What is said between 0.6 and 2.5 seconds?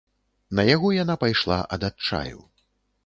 яго яна пайшла ад адчаю.